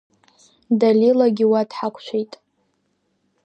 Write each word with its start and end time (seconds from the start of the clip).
Далилагьы 0.79 1.45
уа 1.51 1.61
дҳақәшәеит. 1.69 2.33